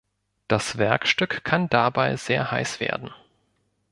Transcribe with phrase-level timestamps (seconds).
[0.47, 3.11] Das Werkstück kann dabei sehr heiß werden.